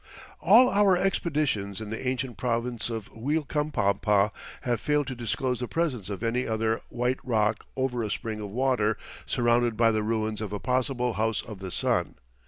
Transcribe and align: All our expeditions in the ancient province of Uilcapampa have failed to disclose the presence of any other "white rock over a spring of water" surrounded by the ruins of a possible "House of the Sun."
All 0.39 0.67
our 0.67 0.97
expeditions 0.97 1.79
in 1.79 1.91
the 1.91 2.07
ancient 2.07 2.35
province 2.35 2.89
of 2.89 3.07
Uilcapampa 3.13 4.31
have 4.61 4.81
failed 4.81 5.05
to 5.05 5.15
disclose 5.15 5.59
the 5.59 5.67
presence 5.67 6.09
of 6.09 6.23
any 6.23 6.47
other 6.47 6.81
"white 6.89 7.19
rock 7.23 7.67
over 7.75 8.01
a 8.01 8.09
spring 8.09 8.39
of 8.41 8.49
water" 8.49 8.97
surrounded 9.27 9.77
by 9.77 9.91
the 9.91 10.01
ruins 10.01 10.41
of 10.41 10.51
a 10.53 10.59
possible 10.59 11.13
"House 11.13 11.43
of 11.43 11.59
the 11.59 11.69
Sun." 11.69 12.15